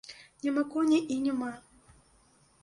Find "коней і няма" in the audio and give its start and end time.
0.75-1.51